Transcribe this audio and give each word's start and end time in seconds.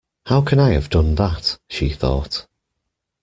‘How 0.25 0.41
can 0.41 0.59
I 0.59 0.71
have 0.71 0.89
done 0.89 1.13
that?’ 1.13 1.59
she 1.69 1.89
thought. 1.89 2.47